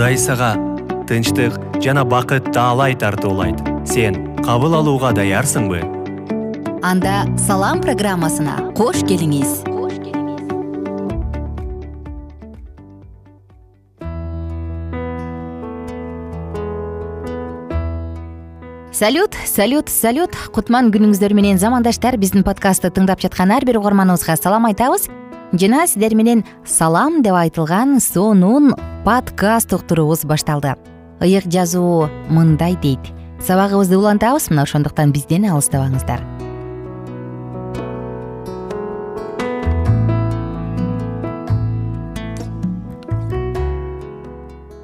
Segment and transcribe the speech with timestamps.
[0.00, 0.54] кудай сага
[1.08, 3.58] тынчтык жана бакыт таалай тартуулайт.
[3.84, 5.82] Сен кабыл алууга даярсыңбы?
[6.80, 9.60] Анда салам программасына кош келиңиз.
[18.96, 20.32] Салют салют салют.
[20.56, 22.16] Кутман күнүңүздөр менен замандаштар.
[22.16, 25.10] Биздин подкастты тыңдап жаткан ар бир угарманыбызга салам айтабыз
[25.52, 28.74] жана сиздер менен салам деп айтылган сонун
[29.04, 30.76] подкаст уктуруубуз башталды.
[31.20, 33.00] Ыйык жазуу мындай дейт.
[33.40, 36.22] Сабагыбызды улантабыз мына ошондуктан бизден алыстабаңыздар.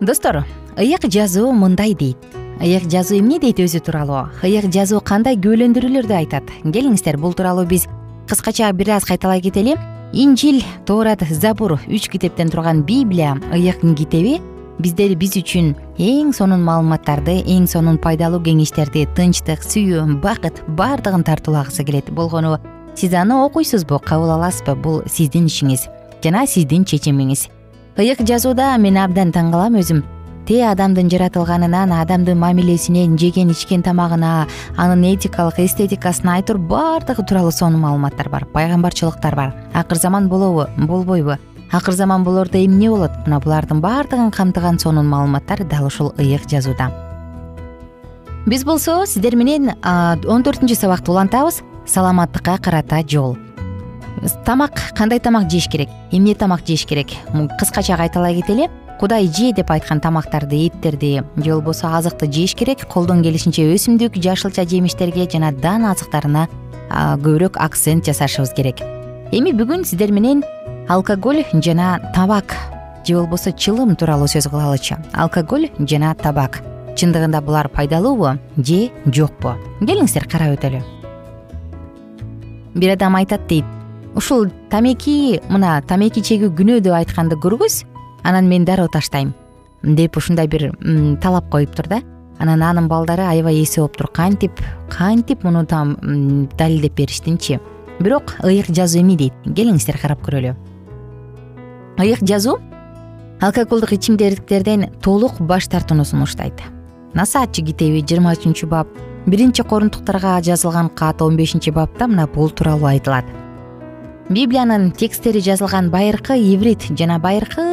[0.00, 0.44] Достор
[0.76, 2.18] ыйык жазуу мындай дейт.
[2.60, 4.28] Ыйык жазуу эмне дейт өзү тууралуу?
[4.44, 6.44] Ыйык жазуу кандай күбөлөндүрүүлөрдү айтат?
[6.64, 7.88] Келиңиздер бул тууралуу биз
[8.28, 9.78] кыскача бир аз кайталай кетели
[10.12, 14.40] инжил тоорат забур үч китептен турган библия ыйык китеби.
[14.80, 21.84] Биздер биз үчүн эң сонун маалыматтарды эң сонун пайдалуу кеңештерди тынчтык сүйүү бакыт баардыгын тартуулагысы
[21.84, 22.56] келет болгону
[22.96, 25.84] сиз аны окуйсузбу кабыл аласызбы бул сиздин ишиңиз
[26.24, 27.50] жана сиздин чечимиңиз.
[28.00, 30.00] Ыйык жазууда мен абдан таң калам өзүм
[30.58, 38.28] адамдын жаратылганынан адамдын мамилесинен жеген ичкен тамагына анын этикалык эстетикасына айтор баардыгы тууралуу сонун маалыматтар
[38.28, 39.54] бар пайгамбарчылыктар бар.
[39.72, 41.38] Акыр заман болобу болбойбу.
[41.70, 43.12] Акыр заман болордо эмне болот?
[43.26, 46.90] Мына булардын баардыгын камтыган сонун маалыматтар дал ушул ыйык жазууда.
[48.46, 51.62] Биз болсо сиздер менен он төртүнчү сабакты улантабыз.
[51.86, 53.38] Саламаттыкка карата жол.
[54.44, 55.88] Тамак кандай тамак жеш керек?
[56.10, 57.08] Эмне тамак жеш керек?
[57.58, 58.68] Кыскача кайталай кетели
[59.00, 64.66] кудай же деп айткан тамактарды эттерди же болбосо азыкты жеш керек колдон келишинче өсүмдүк жашылча
[64.68, 66.48] жемиштерге жана дан азыктарына
[66.90, 68.82] көбүрөөк акцент жасашыбыз керек.
[69.32, 70.44] Эми бүгүн сиздер менен
[70.88, 72.54] алкоголь жана табак
[73.06, 76.60] же болбосо чылым тууралуу сөз кылалычы алкоголь жана табак.
[76.92, 79.54] Чындыгында булар пайдалуубу же жокпу?
[79.80, 80.82] Келиңиздер карап өтөлү.
[82.74, 83.64] Бир адам айтат дейт
[84.14, 87.84] ушул тамеки мына тамеки чегүү күнөө деп айтканды көргүз
[88.22, 89.34] анан мен дароо таштайм.
[89.82, 90.72] Деп ушундай бир
[91.20, 92.02] талап коюптур да.
[92.38, 94.52] Анан анын балдары аябай эсе болуптур кантип
[94.88, 97.60] кантип муну далилдеп бериштинчи?
[98.00, 99.34] Бирок ыйык жазуу эмне дейт.
[99.44, 100.54] Келиңиздер карап көрөлү.
[102.00, 102.58] Ыйык жазуу
[103.40, 106.60] алкоголдук ичимдиктерден толук баш тартууну сунуштайт.
[107.14, 108.88] Насаатчы китеби жыйырма үчүнчү бап
[109.26, 113.24] биринчи корунтуктарга жазылган кат он бешинчи бапта мына бул тууралуу айтылат.
[114.28, 117.69] Библиянын тексттери жазылган байыркы иврит жана байыркы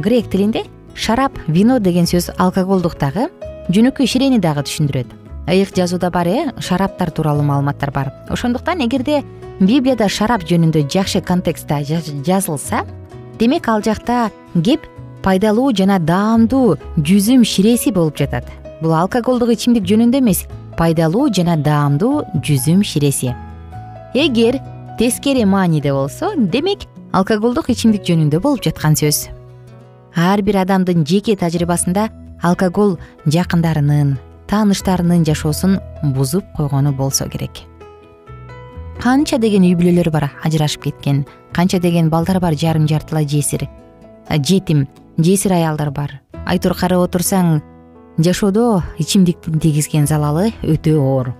[0.00, 0.64] грек тилинде
[0.94, 3.28] шарап вино деген сөз алкоголдук дагы
[3.68, 5.06] жөнөкөй ширени дагы түшүндүрөт.
[5.48, 6.52] Ыйык жазууда бар э?
[6.58, 8.12] Шараптар тууралуу маалыматтар бар.
[8.28, 9.22] Ошондуктан эгерде
[9.60, 11.82] библияда шарап жөнүндө жакшы контекстте
[12.24, 12.84] жазылса
[13.38, 14.86] демек ал жакта кеп
[15.22, 18.44] пайдалуу жана даамдуу жүзүм ширеси болуп жатат.
[18.80, 20.46] Бул алкоголдук ичимдик жөнүндө эмес
[20.76, 23.34] пайдалуу жана даамдуу жүзүм ширеси
[24.14, 24.60] эгер
[24.98, 29.28] тескери мааниде болсо демек алкоголдук ичимдик жөнүндө болуп жаткан сөз.
[30.18, 32.08] Ар бир адамдын жеке тажрыйбасында
[32.42, 32.96] алкоголь
[33.30, 34.16] жакындарынын
[34.50, 35.78] тааныштарынын жашоосун
[36.16, 37.62] бузуп койгону болсо керек.
[39.00, 41.24] Канча деген үй бүлөлөр бар ажырашып кеткен.
[41.54, 43.68] Канча деген балдар бар жарым жартылай жесир.
[44.30, 44.86] Жетим
[45.18, 46.20] жесир аялдар бар.
[46.46, 47.60] Айтор карап отурсаң
[48.18, 51.34] жашоодо ичимдиктин тийгизген залалы өтө оор.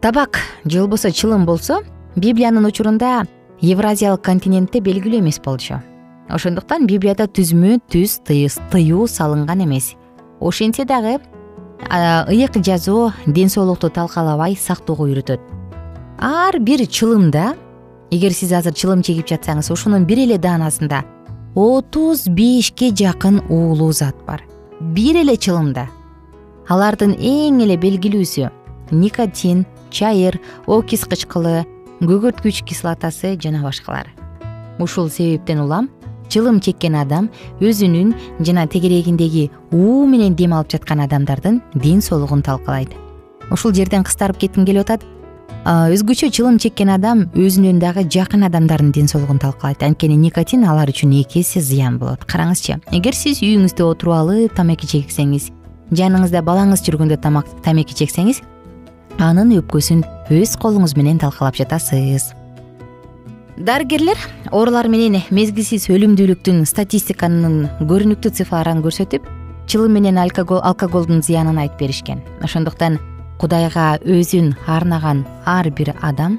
[0.00, 1.82] Табак же болбосо чылым болсо
[2.16, 3.26] библиянын учурунда
[3.60, 5.80] евразиялык континентте белгилүү эмес болчу.
[6.30, 9.94] Ошондуктан библияда түзмө түз тыюу салынган эмес.
[10.40, 11.18] Ошентсе дагы
[11.90, 15.40] ыйык жазуу ден соолукту талкалабай сактоого үйрөтөт.
[16.18, 17.54] Ар бир чылымда
[18.10, 21.04] эгер сиз азыр чылым чегип жатсаңыз ошонун бир эле даанасында
[21.54, 24.42] отуз бешке жакын уулуу зат бар.
[24.80, 25.88] Бир эле чылымда.
[26.68, 28.50] Алардын эң эле белгилүүсү
[28.90, 31.66] никотин чайыр окис кычкылы
[32.00, 34.08] көгөрткүч кислотасы жана башкалар.
[34.78, 35.90] Ушул себептен улам
[36.30, 37.28] чылым чеккен адам
[37.60, 42.94] өзүнүн жана тегерегиндеги уу менен дем алып жаткан адамдардын ден соолугун талкалайт
[43.50, 45.04] ушул жерден кыстарып кетким келип атат.
[45.66, 51.12] Өзгөчө чылым чеккен адам өзүнүн дагы жакын адамдарынын ден соолугун талкалайт анткени никотин алар үчүн
[51.20, 52.24] эки эсе зыян болот.
[52.24, 55.50] Караңызчы эгер сиз үйүңүздө отуруп алып тамеки чексеңиз
[55.92, 57.18] жаныңызда балаңыз жүргөндө
[57.66, 58.40] тамеки чексеңиз
[59.20, 60.00] анын өпкөсүн
[60.32, 62.30] өз колуңуз менен талкалап жатасыз.
[63.60, 64.16] Дарыгерлер
[64.50, 69.26] оорулар менен мезгилсиз өлүмдүүлүктүн статистиканын көрүнүктүү цифрларын көрсөтүп
[69.68, 72.22] чылым менен алкоголдун зыянын айтып беришкен.
[72.42, 72.98] Ошондуктан
[73.38, 76.38] кудайга өзүн арнаган ар бир адам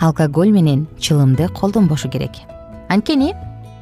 [0.00, 2.32] алкоголь менен чылымды колдонбошу керек.
[2.88, 3.32] Анткени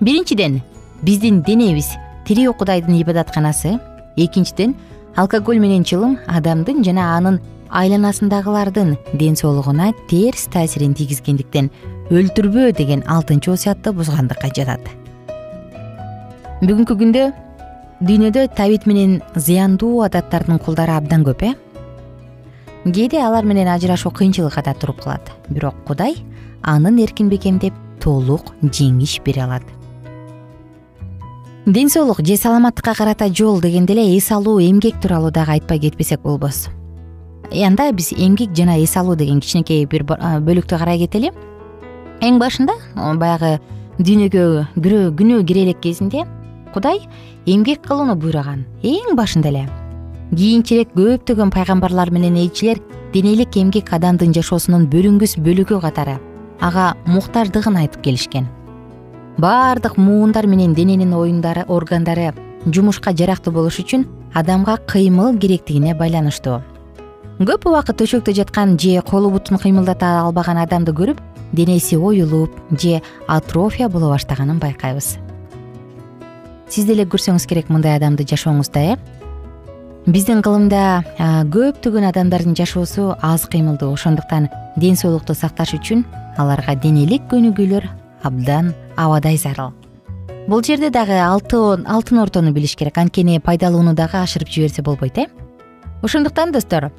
[0.01, 0.63] биринчиден
[1.03, 1.91] биздин денебиз
[2.27, 3.81] тирүү кудайдын ибадатканасы
[4.17, 4.77] экинчиден
[5.17, 7.41] алкоголь менен чылым адамдын жана анын
[7.71, 11.71] айланасындагылардын ден соолугуна терс таасирин тийгизгендиктен
[12.11, 14.87] өлтүрбө деген алтынчы осуятты бузгандыкка жатат.
[16.63, 17.25] Бүгүнкү күндө
[18.01, 21.55] дүйнөдө табит менен зыяндуу адаттардын кулдары абдан көп э?
[22.87, 25.33] Кээде алар менен ажырашуу кыйынчылыкка да туруп калат.
[25.49, 26.17] Бирок кудай
[26.63, 29.63] анын эркин бекемдеп толук жеңиш бере алат.
[31.67, 36.21] Ден соолук же саламаттыкка карата жол дегенде эле эс алуу эмгек тууралуу дагы айтпай кетпесек
[36.21, 36.69] болбос
[37.51, 41.33] анда биз эмгек жана эс алуу деген кичинекей бир бөлүктү карай кетели.
[42.21, 43.59] Эң башында баягы
[43.99, 46.25] дүйнөгө күнөө кире элек кезинде
[46.75, 47.01] кудай
[47.47, 49.65] эмгек кылууну буйруган эң башында эле
[50.35, 52.81] кийинчерээк көптөгөн пайгамбарлар менен элчилер
[53.15, 56.19] денелик эмгек адамдын жашоосунун бөлүнгүс бөлүгү катары
[56.61, 58.47] ага муктаждыгын айтып келишкен.
[59.39, 62.33] Баардык муундар менен дененин оюндары органдары
[62.67, 66.63] жумушка жарактуу болуш үчүн адамга кыймыл керектигине байланыштуу
[67.37, 71.21] көп убакыт төшөктө жаткан же колу бутун кыймылдата албаган адамды көрүп
[71.53, 72.51] денеси оюлуп
[72.81, 75.19] же атрофия боло баштаганын байкайбыз.
[76.69, 78.97] Сиз деле көрсөңүз керек мындай адамды жашооңузда э?
[80.07, 81.05] Биздин кылымда
[81.53, 86.07] көптөгөн адамдардын жашоосу аз кыймылдуу ошондуктан ден соолукту сакташ үчүн
[86.39, 87.85] аларга денелик көнүгүүлөр
[88.23, 89.75] абдан абадай зарыл.
[90.49, 95.27] Бул жерде дагы алтын ортону билиш керек анткени пайдалууну дагы ашырып жиберсе болбойт э?
[96.03, 96.93] Ошондуктан достор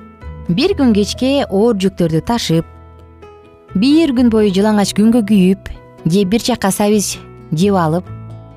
[0.48, 2.68] бир күн кечке оор жүктөрдү ташып
[3.76, 5.72] бир күн бою жалаңач күнгө күйүп
[6.08, 7.18] же бир жакка сабиз
[7.52, 8.08] жеп алып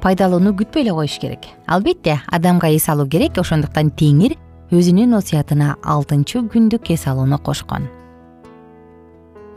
[0.01, 1.49] пайдалууну күтпөй эле коюш керек.
[1.67, 4.37] Албетте адамга эс алуу керек ошондуктан теңир
[4.71, 7.89] өзүнүн осуятына алтынчы күндүк эс алууну кошкон.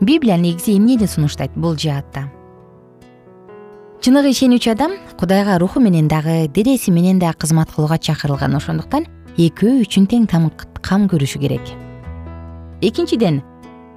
[0.00, 2.26] Библия негизи эмнени сунуштайт бул жаатта?
[4.02, 9.06] Чыныгы ишенүүчү адам кудайга руху менен дагы денеси менен дагы кызмат кылууга чакырылган ошондуктан
[9.38, 11.83] экөө үчүн тең кам көрүшү керек
[12.88, 13.42] экинчиден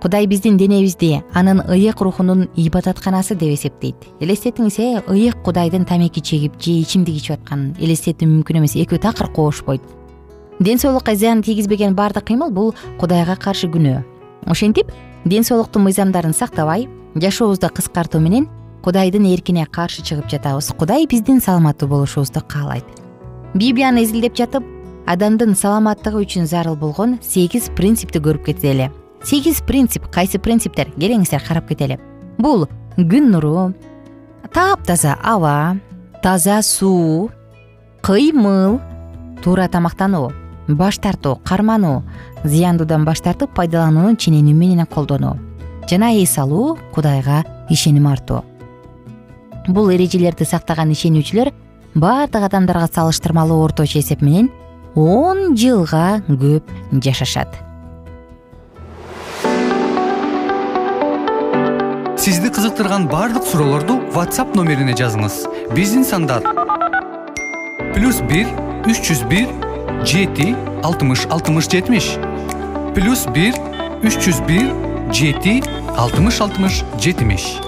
[0.02, 3.96] кудай биздин денебизди анын ыйык рухунун ибадатканасы деп эсептейт.
[4.20, 9.28] Элестетиңиз э ыйык кудайдын тамеки чегип же ичимдик ичип атканын элестетүү мүмкүн эмес экөө такыр
[9.28, 9.82] кобошпойт
[10.60, 14.04] ден соолукка зыян тийгизбеген баардык кыймыл бул кудайга каршы күнөө
[14.46, 14.92] ошентип
[15.26, 18.48] ден соолуктун мыйзамдарын сактабай жашообузду кыскартуу менен
[18.84, 20.72] кудайдын эркине каршы чыгып жатабыз.
[20.78, 22.86] Кудай биздин саламаттуу болушубузду каалайт.
[23.54, 24.64] Библияны изилдеп жатып
[25.08, 28.90] адамдын саламаттыгы үчүн зарыл болгон сегиз принципти көрүп кетели
[29.24, 30.92] сегиз принцип кайсы принциптер?
[31.00, 31.98] Келиңиздер карап кетели.
[32.38, 32.68] Бул
[32.98, 33.72] күн нуру
[34.54, 35.78] таптаза аба
[36.24, 37.30] таза суу
[38.04, 38.82] кыймыл
[39.44, 40.34] туура тамактануу
[40.68, 42.04] баш тартуу кармануу
[42.44, 45.38] зыяндуудан баш тартып пайдаланууну ченемүү менен колдонуу
[45.90, 48.44] жана эс алуу кудайга ишеним артуу.
[49.68, 51.54] Бул эрежелерди сактаган ишенүүчүлөр
[51.96, 54.52] баардык адамдарга салыштырмалуу орточо эсеп менен
[54.98, 57.54] он жылга көп жашашат.
[62.18, 65.46] Сизди кызыктырган баардык суроолорду whatsapp номерине жазыңыз.
[65.78, 66.42] Биздин сандар
[67.94, 68.50] плюс бир
[68.90, 69.54] үч жүз бир
[70.04, 72.16] жети алтымыш алтымыш жетимиш.
[72.98, 73.54] Плюс бир
[74.02, 74.74] үч жүз бир
[75.14, 75.62] жети
[75.94, 77.67] алтымыш алтымыш жетимиш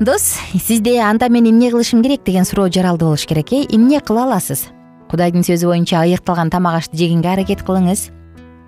[0.00, 3.66] дос сизде анда мен эмне кылышым керек деген суроо жаралды болуш керек э?
[3.70, 4.68] Эмне кыла аласыз?
[5.10, 8.10] Кудайдын сөзү боюнча ыйыкталган тамак ашты жегенге аракет кылыңыз.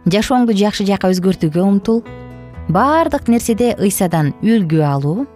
[0.06, 2.04] Жашооңду жакшы жакка өзгөртүүгө умтул.
[2.68, 5.26] Баардык нерседе ыйсадан үлгү алуу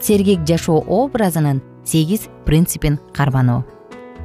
[0.00, 3.64] сергек жашоо образынын сегиз принципин кармануу.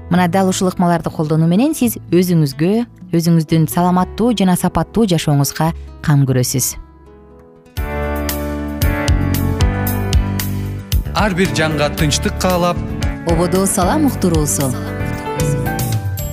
[0.10, 5.72] Мына дал ушул ыкмаларды колдонуу менен сиз өзүңүзгө өзүңүздүн саламаттуу жана сапаттуу жашооңузга
[6.04, 6.76] кам көрөсүз
[11.16, 12.78] ар бир жанга тынчтык каалап.
[13.28, 14.74] Ободо салам уктуруусу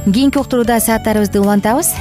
[0.07, 1.93] кийинки уктурууда сааттарыбызды улантабыз.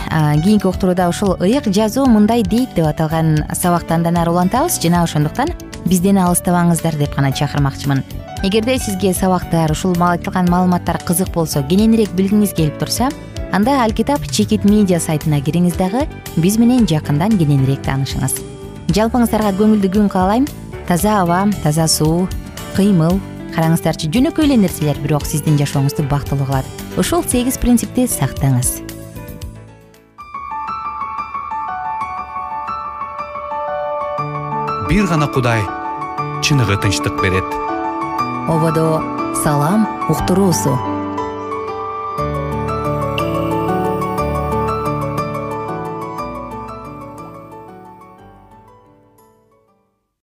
[0.43, 4.79] Кийинки уктурууда ушул ыйык жазуу мындай дейт деп аталган сабакты андан ары улантабыз.
[4.81, 5.50] Жана ошондуктан
[5.86, 8.03] бизден алыстабаңыздар деп гана чакырмакчымын.
[8.43, 13.09] Эгерде сизге сабактар ушул айтылган маалыматтар кызык болсо кененирээк билгиңиз келип турса
[13.51, 16.07] анда алкитап чекит медиа сайтына кириңиз дагы
[16.38, 18.39] биз менен жакындан кененирээк таанышыңыз.
[18.95, 20.48] Жалпыңыздарга көңүлдүү күн каалайм.
[20.88, 22.27] Таза аба таза суу
[22.75, 23.19] кыймыл.
[23.55, 26.67] Караңыздарчы жөнөкөй эле нерселер бирок сиздин жашооңузду бактылуу кылат.
[26.97, 28.81] Ушул сегиз принципти сактаңыз.
[34.89, 35.61] Бир гана кудай
[36.41, 37.45] чыныгы тынчтык берет.
[38.49, 39.01] Ободо
[39.43, 40.98] салам уктуруусу